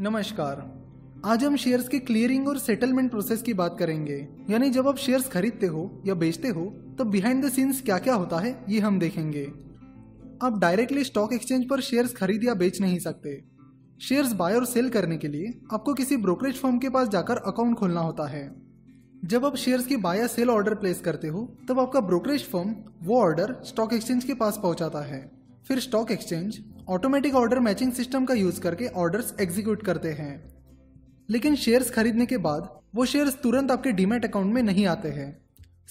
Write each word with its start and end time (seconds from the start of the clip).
नमस्कार। 0.00 0.60
आज 1.24 1.42
हम 1.44 1.56
शेयर्स 1.56 1.88
के 1.88 1.98
क्लियरिंग 1.98 2.46
और 2.48 2.58
सेटलमेंट 2.58 3.10
प्रोसेस 3.10 3.42
की 3.42 3.54
बात 3.54 3.76
करेंगे। 3.78 4.16
यानी 4.50 4.70
जब 4.70 4.86
आप 4.88 4.96
शेयर्स 4.96 5.28
खरीदते 5.28 5.66
हो 5.66 5.82
या 6.06 6.14
बेचते 6.14 6.48
हो 6.48 6.64
तो 6.98 7.04
बिहाइंड 7.04 7.44
द 7.44 7.48
सीन्स 7.48 7.82
क्या 7.82 7.98
क्या 7.98 8.14
होता 8.14 8.38
है, 8.38 8.64
ये 8.68 8.80
हम 8.80 8.98
देखेंगे। 8.98 9.44
आप 10.42 10.58
डायरेक्टली 10.58 11.04
स्टॉक 11.04 11.32
एक्सचेंज 11.32 11.68
पर 11.68 11.80
शेयर्स 11.80 12.14
खरीद 12.14 12.44
या 12.44 12.54
बेच 12.54 12.80
नहीं 12.80 12.98
सकते। 12.98 13.36
शेयर्स 14.00 14.32
बाय 14.32 14.54
और 14.54 14.64
सेल 14.64 14.88
करने 14.88 15.18
के 15.18 15.28
लिए 15.28 15.52
आपको 15.72 15.94
किसी 15.94 16.16
ब्रोकरेज 16.16 16.60
फर्म 16.60 16.78
के 16.78 16.88
पास 16.88 17.08
जाकर 17.08 17.42
अकाउंट 17.44 17.76
खोलना 17.76 18.00
होता 18.00 18.28
है। 18.28 18.44
जब 19.24 19.44
आप 19.44 19.56
शेयर्स 19.56 19.86
की 19.86 19.96
बाय 19.98 20.18
या 20.18 20.26
सेल 20.28 20.50
ऑर्डर 20.50 20.74
प्लेस 20.76 21.00
करते 21.00 21.28
हो, 21.28 21.46
तब 21.68 21.80
आपका 21.80 22.00
ब्रोकरेज 22.00 22.48
फर्म 22.48 22.74
वो 23.02 23.20
ऑर्डर 23.20 23.56
स्टॉक 23.64 23.92
एक्सचेंज 23.92 24.24
के 24.24 24.34
पास 24.34 24.60
पहुंचाता 24.62 25.04
है। 25.04 25.22
फिर 25.68 25.80
stock 25.80 26.10
exchange 26.10 26.58
automatic 26.90 27.34
order 27.34 27.58
matching 27.58 27.92
system 27.92 28.24
का 28.24 28.34
यूज़ 28.34 28.60
करके 28.60 28.86
ऑर्डर्स 28.86 29.34
एग्जीक्यूट 29.40 29.82
करते 29.82 30.08
हैं। 30.08 30.54
लेकिन 31.30 31.56
शेयर्स 31.56 31.90
खरीदने 31.90 32.26
के 32.26 32.36
बाद, 32.36 32.80
वो 32.94 33.04
शेयर्स 33.04 33.36
तुरंत 33.42 33.70
आपके 33.70 33.92
डीमेट 33.92 34.24
अकाउंट 34.24 34.54
में 34.54 34.62
नहीं 34.62 34.86
आते 34.86 35.08
हैं। 35.08 35.28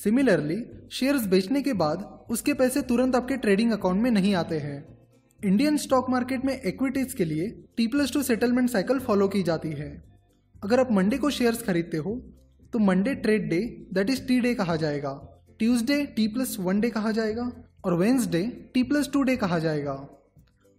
सिमिलरली 0.03 0.65
शेयर्स 0.91 1.25
बेचने 1.25 1.61
के 1.61 1.73
बाद, 1.73 2.25
उसके 2.29 2.53
पैसे 2.53 2.81
तुरंत 2.81 3.15
आपके 3.15 3.37
ट्रेडिंग 3.37 3.71
अकाउंट 3.71 4.01
में 4.01 4.11
नहीं 4.11 4.35
आते 4.35 4.59
हैं। 4.59 4.99
इंडियन 5.45 5.77
स्टॉक 5.77 6.09
मार्केट 6.09 6.45
में 6.45 6.61
इक्विटीज 6.61 7.13
के 7.13 7.25
लिए 7.25 7.47
T 7.77 7.87
plus 7.87 8.13
two 8.13 8.23
settlement 8.23 8.69
cycle 8.69 8.99
follow 8.99 9.27
की 9.27 9.43
जाती 9.43 9.69
है। 9.69 10.03
अगर 10.63 10.79
आप 10.79 10.91
मंडे 10.91 11.17
को 11.17 11.29
शेयर्स 11.29 11.63
खरीदते 11.63 11.97
हो 11.97 12.15
तो 12.73 12.79
Monday 12.79 13.15
trade 13.15 13.49
day 13.49 13.87
that 13.93 14.09
is 14.09 14.27
T 14.27 14.39
day 14.39 14.55
कहा 14.55 14.75
जाएगा। 14.75 15.17
Tuesday 15.59 16.05
T 16.05 16.27
plus 16.27 16.57
one 16.59 16.79
day 16.79 16.89
कहा 16.89 17.11
जाएगा 17.11 17.51
और 17.85 17.93
Wednesday 17.93 18.47
T 18.73 18.83
plus 18.83 19.09
two 19.13 19.23
day 19.23 19.35
कहा 19.35 19.59
जाएगा। 19.59 20.15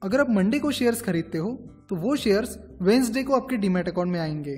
अगर 0.03 0.21
आप 0.21 0.31
मंडे 0.31 0.59
को 0.59 0.71
शेयर्स 0.71 1.01
खरीदते 1.03 1.39
हो 1.39 1.51
तो 1.89 1.97
वो 1.97 2.15
शेयर्स 2.17 2.59
वेंसडे 2.83 3.23
को 3.23 3.35
आपके 3.35 3.57
डीमेट 3.57 3.89
अकाउंट 3.89 4.13
में 4.13 4.21
आएँगे। 4.21 4.55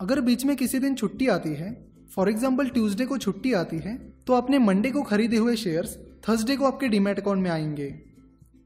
अगर 0.00 0.20
बीच 0.20 0.44
में 0.44 0.56
किसी 0.56 0.78
दिन 0.78 0.94
छुट्टी 0.94 1.28
आती 1.28 1.54
है 1.54 1.70
फॉर 2.14 2.28
एग्ज़ाम्पल 2.30 2.68
ट्यूजडे 2.68 3.06
को 3.06 3.18
छुट्टी 3.18 3.52
आती 3.52 3.78
है 3.78 3.96
तो 4.26 4.32
आपने 4.32 4.58
मंडे 4.58 4.90
को 4.90 5.02
खरीदे 5.02 5.36
हुए 5.36 5.56
शेयर्स 5.56 5.96
थर्सडे 6.28 6.56
को 6.56 6.64
आपके 6.64 6.88
डीमेट 6.88 7.20
अकाउंट 7.20 7.42
में 7.42 7.50
आएँगे। 7.50 7.94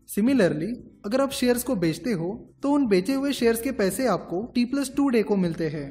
सिमिलरली 0.08 0.72
अगर 1.06 1.20
आप 1.20 1.30
शेयर्स 1.30 1.62
को 1.62 1.76
बेचते 1.76 2.12
हो 2.12 2.30
तो 2.62 2.72
उन 2.72 2.86
बेचे 2.86 3.14
हुए 3.14 3.32
शेयर्स 3.32 3.62
के 3.62 3.72
पैसे 3.72 4.06
आपको 4.08 4.42
टी 4.54 4.64
प्लस 4.64 4.92
टू 4.96 5.08
डे 5.08 5.22
को 5.22 5.36
मिलते 5.38 5.68
हैं। 5.68 5.90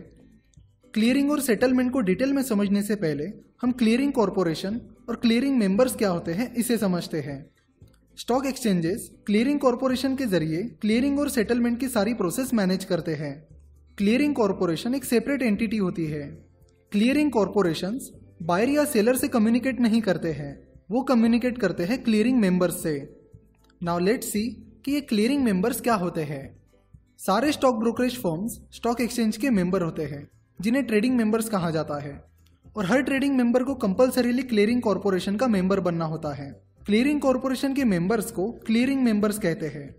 क्लियरिंग 0.93 1.31
और 1.31 1.39
सेटलमेंट 1.41 1.91
को 1.93 1.99
डिटेल 2.02 2.33
में 2.33 2.41
समझने 2.43 2.81
से 2.83 2.95
पहले, 2.95 3.31
हम 3.61 3.71
क्लियरिंग 3.71 4.14
कॉरपोरेशन 4.14 4.81
और 5.09 5.16
क्लियरिंग 5.16 5.58
मेंबर्स 5.58 5.95
क्या 5.95 6.09
होते 6.09 6.33
हैं, 6.33 6.53
इसे 6.55 6.77
समझते 6.77 7.19
हैं। 7.21 7.45
स्टॉक 8.19 8.45
एक्सचेंजेस, 8.45 9.11
क्लियरिंग 9.25 9.59
कॉरपोरेशन 9.59 10.15
के 10.15 10.25
ज़रिए 10.25 10.63
क्लियरिंग 10.81 11.19
और 11.19 11.29
सेटलमेंट 11.29 11.79
की 11.79 11.87
सारी 11.87 12.13
प्रोसेस 12.13 12.53
मैनेज 12.53 12.85
करते 12.85 13.15
हैं। 13.15 13.47
क्लियरिंग 13.97 14.35
कॉरपोरेशन 14.35 14.95
एक 14.95 15.05
सेपरेट 15.05 15.41
एंटिटी 15.41 15.77
होती 15.77 16.05
है। 16.05 16.47
क्लियरिंग 16.91 17.31
कॉरपोरेशन 17.31 17.99
बायर 18.43 18.69
या 18.69 18.85
सेलर 18.85 19.15
से 19.15 19.27
कम्युनिकेट 19.27 19.79
नहीं 19.79 20.01
करते 20.01 20.31
हैं। 20.31 20.67
वो 20.91 21.01
कम्युनिकेट 21.01 21.57
करते 21.57 21.83
हैं 21.83 22.03
क्लियरिंग 22.03 22.39
मेंबर्स 22.39 22.83
से। 22.83 23.19
नाउ 23.83 23.99
लेट 23.99 24.23
सी 24.23 24.71
कि 24.85 24.91
ये 24.91 25.01
क्लियरिंग 25.01 25.43
मेंबर्स 25.43 25.81
क्या 25.81 25.95
होते 25.95 26.23
हैं। 26.23 26.63
सारे 27.17 27.51
stock 27.51 27.75
brokerage 27.75 28.17
firms 28.17 28.59
stock 28.71 29.01
exchange 29.01 29.37
के 29.37 29.49
मेंबर 29.49 29.81
होते 29.81 30.03
हैं, 30.03 30.29
जिन्हें 30.61 30.85
ट्रेडिंग 30.85 31.15
मेंबर्स 31.15 31.49
कहा 31.49 31.71
जाता 31.71 32.01
है। 32.01 32.23
और 32.77 32.85
हर 32.85 33.01
ट्रेडिंग 33.01 33.37
मेंबर 33.37 33.63
को 33.63 33.75
कंपलसरीली 33.75 34.43
क्लियरिंग 34.43 34.81
कॉरपोरेशन 34.81 35.35
का 35.35 35.47
मेंबर 35.47 35.79
बनना 35.79 36.05
होता 36.05 36.33
है। 36.33 36.68
क्लियरिंग 36.89 37.19
कॉरपोरेशन 37.21 37.73
के 37.73 37.83
मेंबर्स 37.85 38.31
को 38.31 38.45
क्लियरिंग 38.67 39.01
मेंबर्स 39.03 39.37
कहते 39.39 39.65
हैं। 39.67 39.89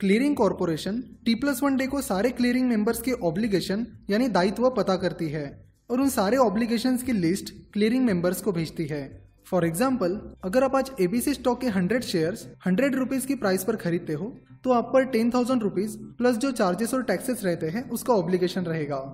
Clearing 0.00 0.36
corporation 0.36 1.00
T 1.24 1.34
plus 1.34 1.62
one 1.62 1.76
day 1.76 1.86
को 1.86 2.00
सारे 2.00 2.30
क्लियरिंग 2.30 2.68
मेंबर्स 2.68 3.02
के 3.02 3.12
ऑब्लिगेशन 3.28 3.84
यानी 4.10 4.28
दायित्व 4.28 4.68
पता 4.78 4.96
करती 5.02 5.28
है 5.28 5.44
और 5.90 6.00
उन 6.00 6.08
सारे 6.08 6.36
ऑब्लिगेशन 6.38 6.96
की 6.98 7.12
लिस्ट 7.14 7.52
क्लियरिंग 7.74 8.04
मेंबर्स 8.04 8.40
को 8.40 8.52
भेजती 8.52 8.86
है। 8.86 9.02
फॉर 9.46 9.66
एग्ज़ाम्पल 9.66 10.18
अगर 10.44 10.64
आप 10.64 10.76
आज 10.76 10.90
एबीसी 11.00 11.34
स्टॉक 11.34 11.60
के 11.60 11.68
हंड्रेड 11.68 12.02
शेयर 12.04 12.38
हंड्रेड 12.66 12.94
रुपीज़ 12.94 13.26
की 13.26 13.34
प्राइस 13.36 13.64
पर 13.64 13.76
खरीदते 13.76 14.12
हो 14.14 14.32
तो 14.64 14.72
आप 14.72 14.90
पर 14.94 15.04
टेन 15.10 15.30
थाउज़ेंड 15.30 15.62
रुपीज़ 15.62 15.98
प्लस 16.18 16.36
जो 16.38 16.52
चार्जेस 16.54 16.94
और 16.94 17.02
टैक्सेस 17.04 17.44
रहते 17.44 17.68
हैं, 17.68 17.88
उसका 17.90 18.14
ऑब्लिगेशन 18.14 18.64
रहेगा। 18.64 19.04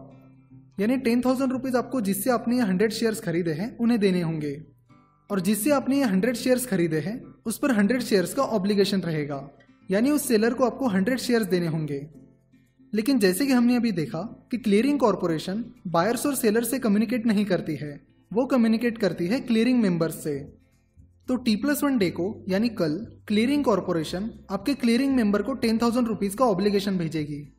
यानी 0.80 0.96
टेन 1.02 1.20
थाउज़ेंड 1.20 1.52
रुपीज़ 1.52 1.76
आपको 1.76 2.00
जिससे 2.02 2.30
आपने 2.30 2.60
हंड्रेड 2.62 2.92
शेयर 2.94 3.14
खरीदे 3.24 3.52
हैं, 3.52 3.76
उन्हें 3.78 4.00
देने 4.00 4.22
होंगे। 4.22 4.56
और 5.30 5.40
जिससे 5.40 5.70
आपने 5.70 5.96
ये 5.96 6.04
हंड्रेड 6.04 6.36
शेयर्स 6.36 6.66
खरीदे 6.66 6.98
हैं, 6.98 7.34
उस 7.46 7.58
पर 7.58 7.70
हंड्रेड 7.70 8.00
शेयर्स 8.00 8.34
का 8.34 8.42
ऑब्लिगेशन 8.42 9.00
रहेगा। 9.00 9.50
यानी 9.90 10.10
उस 10.10 10.28
सेलर 10.28 10.54
को 10.54 10.64
आपको 10.64 10.88
हंड्रेड 10.88 11.18
शेयर्स 11.18 11.46
देने 11.46 11.66
होंगे। 11.66 12.06
लेकिन 12.94 13.18
जैसे 13.18 13.46
कि 13.46 13.52
हमने 13.52 13.76
अभी 13.76 13.92
देखा 13.92 14.48
कि 14.50 14.58
क्लियरिंग 14.58 14.98
कॉरपोरेशन 14.98 15.64
बायर्स 15.86 16.26
और 16.26 16.34
सेलर 16.34 16.64
से 16.64 16.78
कम्युनिकेट 16.78 17.26
नहीं 17.26 17.44
करती 17.44 17.74
है, 17.74 18.00
वो 18.32 18.46
कम्युनिकेट 18.46 18.98
करती 18.98 19.26
है 19.26 19.40
क्लियरिंग 19.40 19.82
मेंबर्स 19.82 20.24
से। 20.24 20.52
तो 21.28 21.36
टी 21.36 21.56
प्लस 21.56 21.84
वन 21.84 21.98
डे 21.98 22.10
को, 22.10 22.44
यानी 22.48 22.68
कल 22.68 23.06
क्लियरिंग 23.26 23.64
कॉरपोरेशन 23.64 24.30
आपके 24.50 24.74
क्लियरिंग 24.74 25.16
मेंबर 25.16 25.42
को 25.42 25.54
टेन 25.54 25.78
थाउज़ेंड 25.78 26.08
रुपीज़ 26.08 26.36
का 26.36 26.44
ऑब्लिगेशन 26.44 26.98
भेजेगी। 26.98 27.54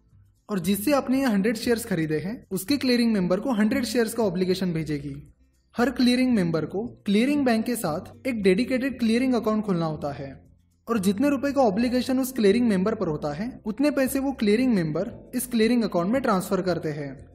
और 0.49 0.59
जिससे 0.59 0.91
आपने 0.91 1.19
ये 1.19 1.25
हंड्रेड 1.25 1.55
शेयर्स 1.55 1.85
खरीदे 1.85 2.19
हैं, 2.19 2.47
उसके 2.51 2.77
क्लियरिंग 2.77 3.13
मेंबर 3.13 3.39
को 3.39 3.51
हंड्रेड 3.51 3.83
शेयर्स 3.83 4.13
का 4.13 4.23
ऑब्लिगेशन 4.23 4.73
भेजेगी। 4.73 5.33
हर 5.79 5.89
क्लियरिंग 5.89 6.33
मेंबर 6.33 6.65
को 6.65 6.87
क्लियरिंग 6.87 7.45
बैंक 7.45 7.65
के 7.65 7.75
साथ 7.75 8.27
एक 8.27 8.43
डेडिकेटेड 8.43 8.99
क्लियरिंग 8.99 9.33
अकाउंट 9.33 9.65
खोलना 9.65 9.85
होता 9.85 10.11
है। 10.11 10.45
और 10.89 10.99
जितने 10.99 11.29
रुपए 11.29 11.51
का 11.51 11.61
ऑब्लिगेशन 11.61 12.19
उस 12.19 12.33
क्लियरिंग 12.33 12.67
मेंबर 12.67 12.95
पर 12.95 13.07
होता 13.07 13.33
है, 13.33 13.61
उतने 13.65 13.91
पैसे 13.91 14.19
वो 14.19 14.31
क्लियरिंग 14.31 14.73
मेंबर 14.73 15.31
इस 15.35 15.47
क्लियरिंग 15.47 15.83
अकाउंट 15.83 16.13
में 16.13 16.21
ट्रांसफ़र 16.21 16.61
करते 16.61 16.89
हैं। 16.89 17.27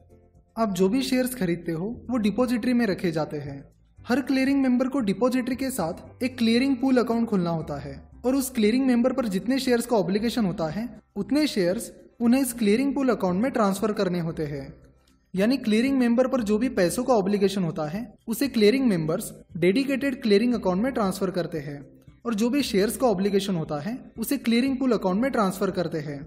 आप 0.57 0.73
जो 0.73 0.89
भी 0.89 1.01
शेयर्स 1.01 1.35
खरीदते 1.35 1.71
हो, 1.71 2.05
वो 2.09 2.17
डिपॉजिटरी 2.17 2.73
में 2.73 2.85
रखे 2.85 3.11
जाते 3.11 3.37
हैं। 3.37 3.71
हर 4.07 4.21
क्लियरिंग 4.21 4.61
मेंबर 4.61 4.87
को 4.87 4.99
डिपॉजिटरी 4.99 5.55
के 5.55 5.69
साथ 5.69 6.23
एक 6.23 6.37
क्लियरिंग 6.37 6.77
पूल 6.77 6.97
अकाउंट 6.97 7.27
खोलना 7.27 7.49
होता 7.49 7.79
है। 7.79 8.09
और 8.25 8.35
उस 8.35 8.49
क्लियरिंग 8.49 8.87
मेंबर 8.87 9.13
पर 9.13 9.27
जितने 9.27 9.59
शेयर्स 9.59 9.85
का 9.85 9.97
ऑब्लिगेशन 9.97 10.45
होता 10.45 10.67
है, 10.67 10.99
उतने 11.15 11.47
शेयर्स 11.47 11.93
उन्हें 12.21 12.41
इस 12.41 12.53
क्लियरिंग 12.53 12.95
पूल 12.95 13.09
अकाउंट 13.09 13.43
में 13.43 13.51
ट्रांसफ़र 13.51 13.91
करने 13.91 14.19
होते 14.19 14.43
हैं। 14.43 14.84
यानी 15.35 15.55
क्लियरिंग 15.57 15.97
मेंबर 15.97 16.27
पर 16.27 16.41
जो 16.41 16.57
भी 16.57 16.67
पैसों 16.69 17.03
का 17.03 17.13
ऑब्लिगेशन 17.13 17.63
होता 17.63 17.87
है, 17.89 18.13
उसे 18.27 18.47
clearing 18.47 18.85
members 18.87 19.31
dedicated 19.57 20.21
clearing 20.21 20.53
account 20.53 20.83
में 20.83 20.91
ट्रांसफ़र 20.93 21.31
करते 21.31 21.57
हैं। 21.57 21.79
और 22.25 22.33
जो 22.33 22.49
भी 22.49 22.61
शेयर्स 22.63 22.97
का 22.97 23.07
ऑब्लिगेशन 23.07 23.55
होता 23.55 23.79
है, 23.79 23.97
उसे 24.19 24.37
क्लियरिंग 24.37 24.77
पुल 24.77 24.91
अकाउंट 24.91 25.21
में 25.21 25.31
ट्रांसफ़र 25.31 25.71
करते 25.71 25.99
हैं। 25.99 26.19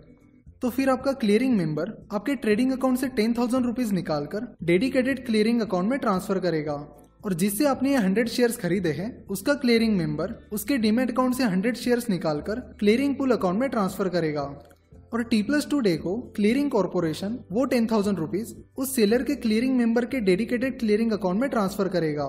तो 0.62 0.70
फिर 0.70 0.90
आपका 0.90 1.12
क्लियरिंग 1.12 1.56
मेंबर 1.56 1.92
आपके 2.12 2.34
ट्रेडिंग 2.34 2.72
अकाउंट 2.72 2.98
से 2.98 3.08
टेन 3.08 3.34
थाउज़ेंड 3.34 3.66
रुपीज़ 3.66 3.92
निकालकर 3.94 4.46
डेडिकेटेड 4.62 5.26
क्लियरिंग 5.26 5.60
अकाउंट 5.60 5.90
में 5.90 5.98
ट्रांसफ़र 5.98 6.38
करेगा। 6.38 6.72
और 7.24 7.34
जिससे 7.34 7.66
आपने 7.66 7.90
ये 7.90 7.96
हंड्रेड 7.96 8.28
शेयर्स 8.28 8.56
खरीदे 8.56 8.92
हैं, 8.92 9.26
उसका 9.26 9.54
क्लियरिंग 9.54 9.96
मेंबर 9.96 10.34
उसके 10.52 10.76
डीमेट 10.78 11.10
अकाउंट 11.10 11.34
से 11.34 11.44
हंड्रेड 11.44 11.76
शेयर्स 11.76 12.10
निकालकर 12.10 12.60
क्लियरिंग 12.78 13.16
पुल 13.16 13.30
अकाउंट 13.30 13.60
में 13.60 13.68
ट्रांसफ़र 13.68 14.08
करेगा। 14.08 14.52
और 15.12 15.22
टी 15.22 15.42
प्लस 15.42 15.66
टू 15.70 15.78
डे 15.80 15.96
को 15.96 16.16
क्लियरिंग 16.36 16.70
कॉरपोरेशन 16.70 17.38
वो 17.52 17.64
टेन 17.64 17.86
थाउज़ेंड 17.86 18.18
रुपीज़ 18.18 18.52
उस 18.78 18.94
सेलर 18.96 19.22
के 19.22 19.34
क्लियरिंग 19.36 19.76
मेंबर 19.76 20.04
के 20.04 20.20
डेडिकेटेड 20.20 20.78
क्लियरिंग 20.78 21.12
अकाउंट 21.12 21.40
में 21.40 21.48
ट्रांसफ़र 21.50 21.88
करेगा। 21.88 22.26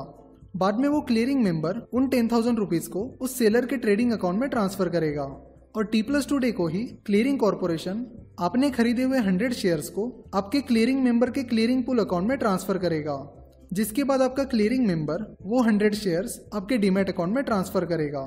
बाद 0.55 0.79
में 0.79 0.87
वो 0.89 1.01
क्लियरिंग 1.01 1.43
मेंबर 1.43 1.81
उन 1.93 2.07
टेन 2.09 2.27
थाउज़ेंड 2.27 2.59
रुपीज़ 2.59 2.89
को 2.89 3.03
उस 3.21 3.37
सेलर 3.37 3.65
के 3.65 3.77
ट्रेडिंग 3.77 4.11
अकाउंट 4.11 4.39
में 4.39 4.49
ट्रांसफ़र 4.49 4.89
करेगा। 4.89 5.23
और 5.75 5.85
टी 5.85 6.01
प्लस 6.01 6.27
टू 6.27 6.37
डे 6.37 6.51
को 6.51 6.67
ही 6.67 6.83
क्लियरिंग 7.05 7.39
कॉरपोरेशन 7.39 8.05
आपने 8.39 8.69
खरीदे 8.71 9.03
हुए 9.03 9.17
हंड्रेड 9.19 9.53
शेयर्स 9.53 9.89
को 9.89 10.07
आपके 10.35 10.61
क्लियरिंग 10.61 11.03
मेंबर 11.03 11.31
के 11.31 11.43
क्लियरिंग 11.43 11.83
पुल 11.83 11.99
अकाउंट 11.99 12.27
में 12.29 12.37
ट्रांसफ़र 12.37 12.77
करेगा। 12.77 13.17
जिसके 13.73 14.03
बाद 14.03 14.21
आपका 14.21 14.43
क्लियरिंग 14.45 14.85
मेंबर 14.87 15.23
वो 15.43 15.61
हंड्रेड 15.63 15.95
शेयर्स 15.95 16.39
आपके 16.53 16.77
डीमेट 16.77 17.09
अकाउंट 17.09 17.35
में 17.35 17.43
ट्रांसफ़र 17.43 17.85
करेगा। 17.85 18.23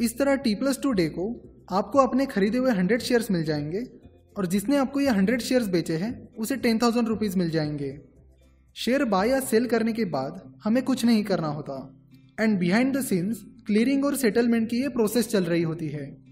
इस 0.00 0.18
तरह 0.18 0.36
टी 0.36 0.54
प्लस 0.54 0.78
टू 0.82 0.92
डे 0.92 1.08
को 1.08 1.28
आपको 1.72 1.98
अपने 1.98 2.26
खरीदे 2.26 2.58
हुए 2.58 2.70
हंड्रेड 2.70 3.00
शेयर्स 3.00 3.30
मिल 3.30 3.44
जाएँगे 3.44 3.86
और 4.36 4.46
जिसने 4.46 4.76
आपको 4.76 5.00
ये 5.00 5.08
हंड्रेड 5.08 5.40
शेयर्स 5.40 5.66
बेचे 5.66 5.96
हैं, 5.96 6.34
उसे 6.34 6.56
टेन 6.56 6.78
थाउज़ेंड 6.78 7.08
रुपीज़ 7.08 7.38
मिल 7.38 7.50
जाएँगे। 7.50 8.00
शेयर 8.74 9.04
बाय 9.04 9.28
या 9.28 9.40
सेल 9.40 9.66
करने 9.66 9.92
के 9.92 10.04
बाद 10.04 10.54
हमें 10.64 10.82
कुछ 10.82 11.04
नहीं 11.04 11.24
करना 11.24 11.48
होता। 11.48 12.04
And 12.40 12.58
behind 12.58 12.96
the 12.96 13.00
scenes 13.00 13.44
clearing 13.66 14.04
और 14.04 14.16
सेटलमेंट 14.16 14.70
की 14.70 14.82
ये 14.82 14.88
प्रोसेस 14.88 15.28
चल 15.28 15.44
रही 15.44 15.62
होती 15.62 15.88
है। 15.88 16.25